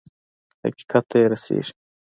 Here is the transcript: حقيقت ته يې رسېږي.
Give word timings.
حقيقت 0.61 1.03
ته 1.09 1.15
يې 1.21 1.25
رسېږي. 1.31 1.73